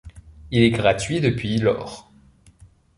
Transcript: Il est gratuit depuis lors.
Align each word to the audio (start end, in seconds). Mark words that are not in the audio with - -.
Il 0.49 0.63
est 0.63 0.71
gratuit 0.71 1.21
depuis 1.21 1.59
lors. 1.59 2.11